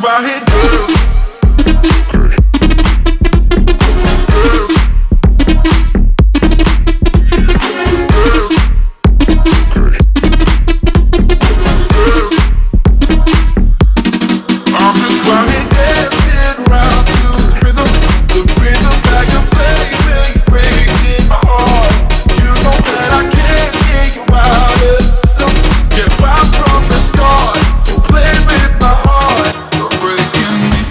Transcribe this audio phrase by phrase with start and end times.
[0.00, 1.03] Why it does.